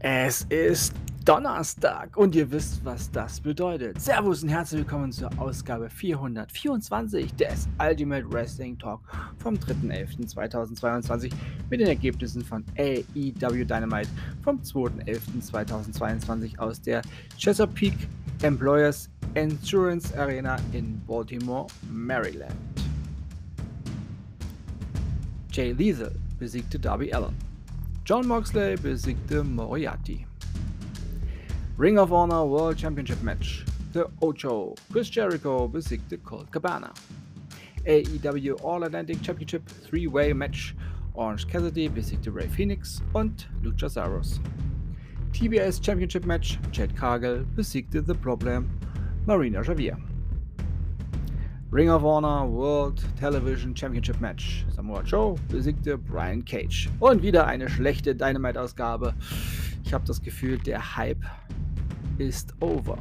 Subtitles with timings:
[0.00, 0.94] Es ist
[1.24, 4.00] Donnerstag und ihr wisst, was das bedeutet.
[4.00, 9.00] Servus und herzlich willkommen zur Ausgabe 424 des Ultimate Wrestling Talk
[9.38, 11.32] vom 3.11.2022
[11.68, 14.08] mit den Ergebnissen von AEW Dynamite
[14.44, 17.02] vom 2.11.2022 aus der
[17.36, 18.06] Chesapeake
[18.42, 22.54] Employers Insurance Arena in Baltimore, Maryland.
[25.50, 27.34] Jay Lethal besiegte Darby Allen.
[28.08, 30.24] John Moxley besiegte Moriarty.
[31.76, 33.66] Ring of Honor World Championship Match.
[33.92, 34.74] The Ocho.
[34.90, 36.94] Chris Jericho besiegte Colt Cabana.
[37.84, 40.74] AEW All Atlantic Championship Three-Way Match.
[41.12, 44.40] Orange Cassidy besiegte Ray Phoenix und Lucha Luchasaurus.
[45.32, 46.58] TBS Championship Match.
[46.72, 48.70] Chad Cargill besiegte The Problem.
[49.26, 50.07] Marina Javier.
[51.70, 54.64] Ring of Honor World Television Championship Match.
[54.74, 56.88] Samoa Joe besiegte Brian Cage.
[56.98, 59.12] Und wieder eine schlechte Dynamite-Ausgabe.
[59.84, 61.22] Ich habe das Gefühl, der Hype
[62.16, 62.96] ist over.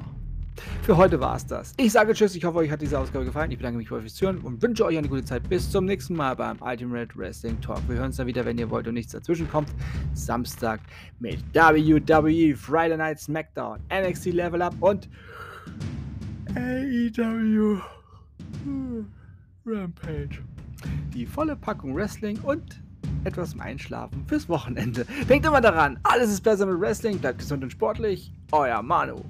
[0.81, 1.75] Für heute war es das.
[1.77, 3.51] Ich sage Tschüss, ich hoffe, euch hat diese Ausgabe gefallen.
[3.51, 5.47] Ich bedanke mich für euch Zuhören und wünsche euch eine gute Zeit.
[5.47, 7.79] Bis zum nächsten Mal beim Ultimate Wrestling Talk.
[7.87, 9.69] Wir hören uns dann wieder, wenn ihr wollt und nichts dazwischen kommt.
[10.13, 10.81] Samstag
[11.19, 15.07] mit WWE Friday Night SmackDown, NXT Level Up und
[16.53, 17.79] AEW.
[19.65, 20.43] Rampage.
[21.13, 22.81] Die volle Packung Wrestling und
[23.23, 25.05] etwas zum Einschlafen fürs Wochenende.
[25.27, 28.31] Denkt immer daran, alles ist besser mit Wrestling, bleibt gesund und sportlich.
[28.51, 29.21] Euer Manu.